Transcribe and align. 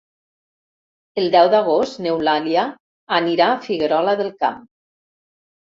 El 1.23 1.29
deu 1.35 1.51
d'agost 1.55 2.01
n'Eulàlia 2.07 2.65
anirà 3.21 3.53
a 3.53 3.61
Figuerola 3.69 4.19
del 4.25 4.37
Camp. 4.45 4.67